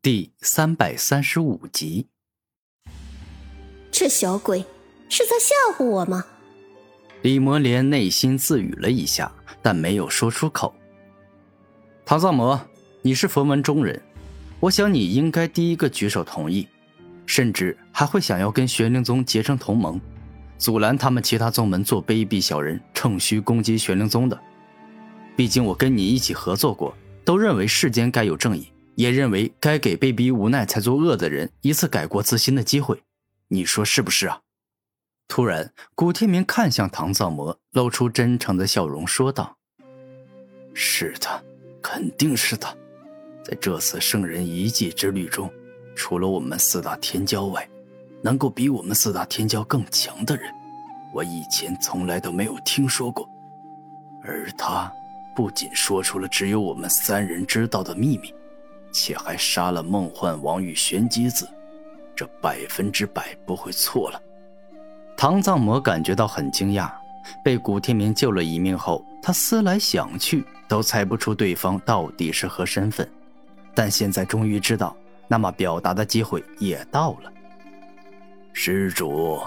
[0.00, 2.06] 第三百三十五集。
[3.90, 4.64] 这小鬼
[5.08, 6.24] 是在吓唬我吗？
[7.22, 10.72] 李魔莲内心自语了一下，但没有说出口。
[12.06, 12.60] 唐藏魔，
[13.02, 14.00] 你是佛门中人，
[14.60, 16.68] 我想你应该第一个举手同意，
[17.26, 20.00] 甚至还会想要跟玄灵宗结成同盟，
[20.58, 24.40] 阻拦他们其他宗门做卑鄙小人趁虚攻击玄灵宗的。
[25.34, 28.68] 毕竟我跟你一起合作过，都认为世间该有正义。
[28.98, 33.00] 也认为该给被逼无奈才作恶的人一次改过自新的机会，
[33.46, 34.40] 你说是不是啊？
[35.28, 39.56] 突然，古天明看向唐藏魔，露出真诚的笑容，说道
[40.74, 41.44] ：“是的，
[41.80, 42.66] 肯定是的。
[43.44, 45.48] 在这次圣人遗迹之旅中，
[45.94, 47.68] 除了我们四大天骄外，
[48.20, 50.52] 能够比我们四大天骄更强的人，
[51.14, 53.28] 我以前从来都没有听说过。
[54.24, 54.92] 而他，
[55.36, 58.34] 不仅说出了只有我们三人知道的秘密。”
[58.98, 61.48] 且还杀了梦幻王与玄机子，
[62.16, 64.20] 这百分之百不会错了。
[65.16, 66.90] 唐藏魔感觉到很惊讶，
[67.44, 73.08] 被古天明救了一命后，他思来想去都猜不出对方到底是何身份。
[73.72, 74.96] 但现在终于知道，
[75.28, 77.32] 那么表达的机会也到了。
[78.52, 79.40] 施主，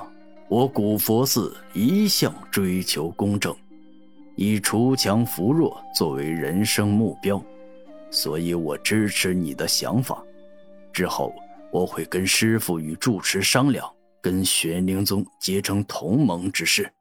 [0.48, 3.54] 我古佛寺一向追求公正，
[4.36, 7.44] 以锄强扶弱作为人生目标。
[8.12, 10.22] 所以我支持你的想法，
[10.92, 11.34] 之后
[11.72, 13.90] 我会跟师傅与住持商量，
[14.22, 16.92] 跟玄灵宗结成同盟之事。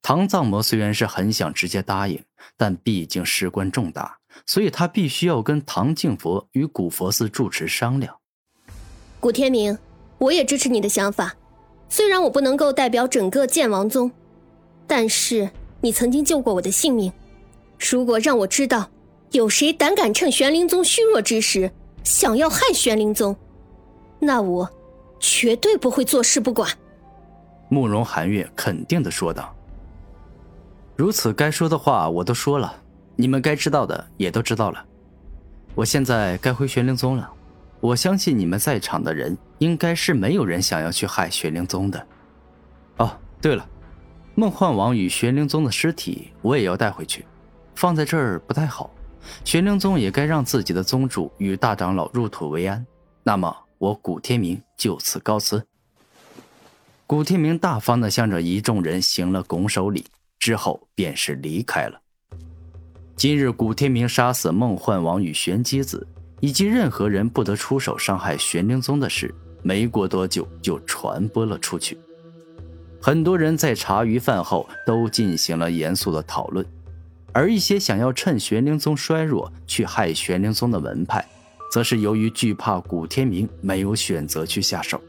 [0.00, 2.24] 唐藏魔虽然是很想直接答应，
[2.56, 8.16] 但毕竟事关重大，所以他必须要跟唐敬佛与古佛寺住持商量。
[9.20, 9.76] 古天明，
[10.16, 11.36] 我也支持你的想法，
[11.90, 14.10] 虽然我不能够代表整个剑王宗，
[14.86, 15.50] 但是
[15.82, 17.12] 你曾经救过我的性命，
[17.78, 18.90] 如果让我知道。
[19.32, 21.70] 有谁胆敢趁玄灵宗虚弱之时
[22.02, 23.36] 想要害玄灵宗，
[24.18, 24.68] 那我
[25.20, 26.68] 绝对不会坐视不管。
[27.68, 29.54] 慕容寒月肯定的说道
[30.96, 32.74] ：“如此，该说的话我都说了，
[33.14, 34.84] 你们该知道的也都知道了。
[35.76, 37.30] 我现在该回玄灵宗了。
[37.80, 42.06] 我相信你们在场的人应该是没有人想要去害玄灵宗的。
[42.96, 43.64] 哦，对了，
[44.34, 47.24] 梦幻王与玄灵宗的尸体我也要带回去，
[47.76, 48.90] 放在这儿不太好。”
[49.44, 52.84] 玄灵宗也该让自己的宗主与大长老入土为安。
[53.22, 55.66] 那么，我古天明就此告辞。
[57.06, 60.06] 古天明大方的向着一众人行了拱手礼，
[60.38, 62.00] 之后便是离开了。
[63.16, 66.06] 今日古天明杀死梦幻王与玄机子，
[66.40, 71.98] 以及任何人不得出手伤害玄灵宗的事，没过多久就传播了出去。
[73.02, 76.64] 很多人在茶余饭后都进行了严肃的讨论。
[77.32, 81.24] 而一些想要趁玄灵宗衰弱去害玄灵宗的门派，
[81.72, 85.00] 则是由于惧怕古天明，没有选择去下手。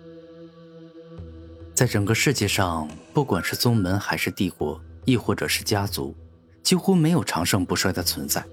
[1.73, 6.15] 在整个世界上，不管是宗门还是帝国，亦或者是家族，
[6.61, 8.43] 几乎没有长盛不衰的存在。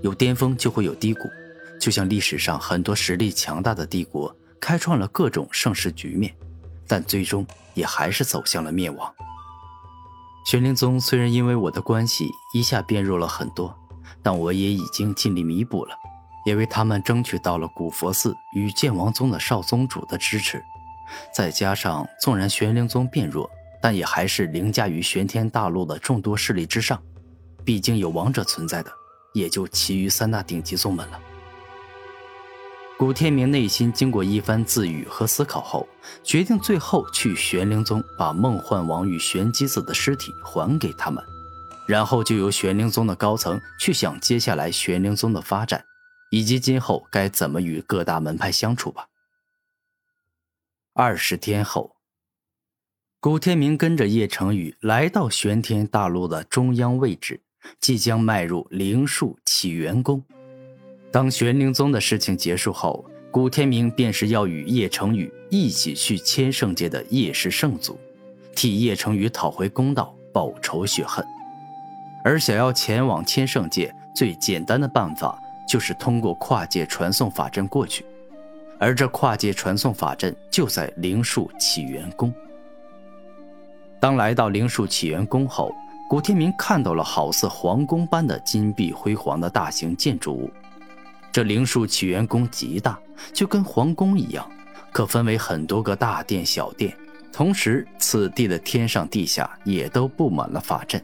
[0.00, 1.28] 有巅峰就会有低谷，
[1.78, 6.34] 就像历史上很多实力强大的帝国，开创了各种盛世局面，
[6.86, 9.14] 但最终也还是走向了灭亡。
[10.44, 13.74] 玄灵宗虽然因为我的关系一下变弱了很多，
[14.22, 15.94] 但我也已经尽力弥补了，
[16.44, 20.62] 也为他们争取到了古佛寺与剑王宗的少宗主的支持。
[21.32, 23.48] 再加上，纵然玄灵宗变弱，
[23.80, 27.00] 但也还是凌驾于玄天大陆的众多势力之上。
[27.64, 28.90] 毕竟有王者存在的，
[29.34, 31.20] 也就其余三大顶级宗门了。
[33.02, 35.88] 古天明内心经过一番自语和思考后，
[36.22, 41.20] 决定最后去玄灵宗把梦幻王与玄机子的尸体还给他们，
[41.88, 45.84] 然后就由玄灵宗的高层去想接下来玄灵宗的发展，
[46.30, 49.08] 以及今后该怎么与各大门派相处吧。
[50.94, 51.96] 二十天后，
[53.18, 57.40] 古天明跟着叶成宇来到玄天大陆的中央位置，
[57.80, 60.22] 即将迈入灵树起源宫。
[61.12, 67.98] 当玄灵宗的事情结束后，古天明便是要与叶成宇一起去千圣界的叶氏圣祖，
[68.56, 71.22] 替叶成宇讨回公道，报仇雪恨。
[72.24, 75.38] 而想要前往千圣界，最简单的办法
[75.68, 78.06] 就是通过跨界传送法阵过去，
[78.78, 82.32] 而这跨界传送法阵就在灵树起源宫。
[84.00, 85.74] 当来到灵树起源宫后，
[86.08, 90.50] 古天明看到了好似皇宫般的金碧辉煌的大型建筑物。
[91.32, 93.00] 这灵树起源宫极大，
[93.32, 94.46] 就跟皇宫一样，
[94.92, 96.94] 可分为很多个大殿、小殿。
[97.32, 101.02] 同时，此地的天上地下也都布满了法阵。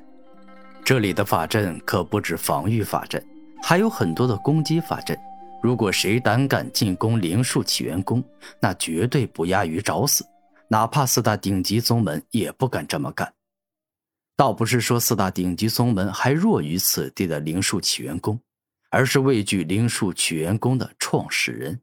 [0.84, 3.24] 这里的法阵可不止防御法阵，
[3.62, 5.18] 还有很多的攻击法阵，
[5.62, 8.22] 如果谁胆敢进攻灵树起源宫，
[8.60, 10.22] 那绝对不亚于找死。
[10.68, 13.32] 哪怕四大顶级宗门也不敢这么干。
[14.36, 18.38] 倒不是说四大顶级宗门还弱于此地的灵树起源宫，
[18.90, 21.78] 而是畏惧灵树起源宫的创始人，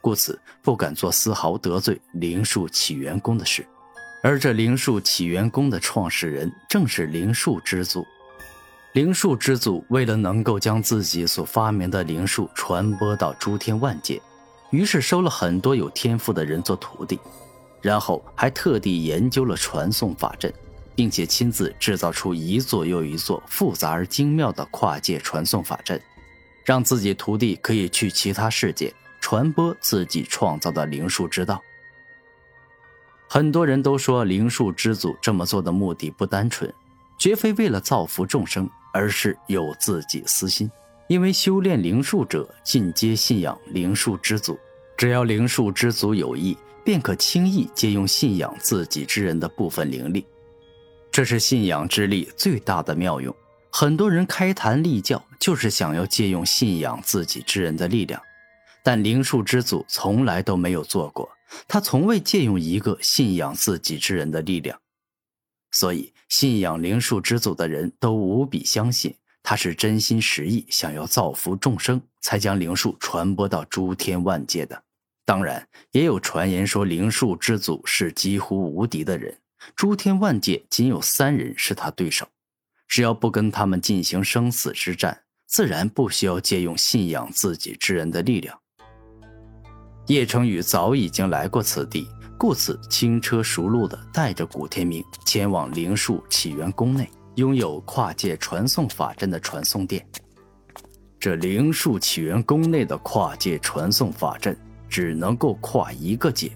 [0.00, 3.64] 故此不敢做丝毫得罪灵树起源宫的事。
[4.24, 8.04] 而这灵树起源宫的创始人正是灵树之祖。
[8.92, 14.20] 灵树之祖为了能够将自己所发明的灵术传播到诸天万界，
[14.70, 17.18] 于是收了很多有天赋的人做徒弟，
[17.80, 20.52] 然后还特地研究了传送法阵，
[20.94, 26.00] 并且亲自制造出一座又一座复杂而精妙的跨界传送法阵，
[26.64, 31.62] 让自己徒弟可以去其他世界传播自己创造的灵术之道。
[33.28, 36.72] 很多人都说灵术之祖这么做的目的不单纯，
[37.18, 38.68] 绝非为了造福众生。
[38.94, 40.70] 而是有自己私心，
[41.08, 44.58] 因为修炼灵术者尽皆信仰灵术之祖，
[44.98, 46.54] 只要灵术之祖有意，
[46.84, 50.26] 便可轻易借用信仰自己之人的部分灵力，
[51.10, 53.34] 这是信仰之力最大的妙用。
[53.74, 58.22] 很多人开坛立教，就是想要借用信仰自己之人的力量，
[58.82, 61.26] 但灵术之祖从来都没有做过，
[61.66, 64.78] 他从未借用一个信仰自己之人的力量。
[65.70, 74.82] 所以，信仰灵术之祖的人都无比相信他是真心实意想要造福众生，才将灵术传播到诸天万界的。
[75.24, 79.38] 当然，也有传言说灵术之祖是几乎无敌的人，
[79.74, 82.28] 诸天万界仅有三人是他对手，
[82.92, 88.54] 只要不跟他们进行生死之战，自然不需要借用信仰自己之人的力量。
[90.08, 92.06] 叶成宇早已经来过此地。
[92.38, 100.06] 故此，轻车熟路地带着古天明前往灵树起源宫内拥有跨界传送法阵的传送殿。
[101.18, 104.54] 这灵树起源宫内的跨界传送法阵
[104.86, 106.52] 只能够跨一个界，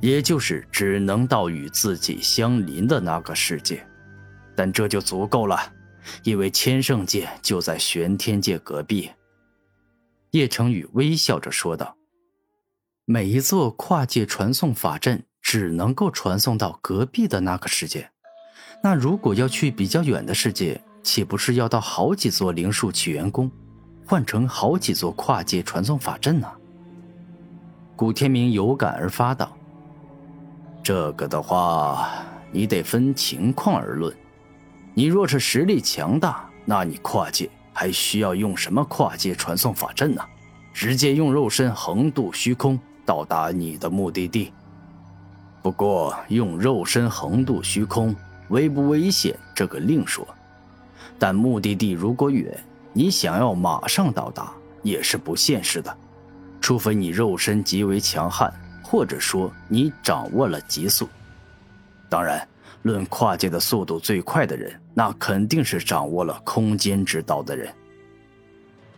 [0.00, 3.84] 也就是只能到与自己相邻的那个世界。
[4.58, 5.56] 但这就足够了，
[6.24, 9.08] 因为千圣界就在玄天界隔壁。
[10.32, 11.96] 叶成宇微笑着说道。
[13.04, 18.10] 每一座跨界传送法阵只能够传送到隔壁的那个世界，
[18.82, 23.48] 那如果要去比较远的世界，岂不是要到好几座灵树起源宫，
[24.04, 26.50] 换成好几座跨界传送法阵呢？
[27.94, 29.56] 古天明有感而发道
[30.82, 32.10] ：“这个的话，
[32.50, 34.12] 你得分情况而论。
[34.98, 40.20] 你若是实力强大，那你跨界还需要用什么跨界传送法阵呢？
[40.74, 44.52] 直接用肉身横渡虚空。”到达你的目的地。
[45.62, 48.12] 不过，用肉身横渡虚空，
[48.48, 50.26] 危不危险，这个另说。
[51.16, 52.52] 但目的地如果远，
[52.92, 54.52] 你想要马上到达，
[54.82, 55.96] 也是不现实的。
[56.60, 58.52] 除非你肉身极为强悍，
[58.82, 61.08] 或者说你掌握了极速。
[62.08, 62.44] 当然，
[62.82, 67.72] 论跨界的速度最快的人，那肯定是掌握了空间之道的人。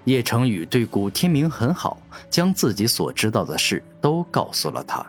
[0.04, 2.00] 叶成宇对古天明很好，
[2.30, 5.04] 将自己所知道的事都告诉了他。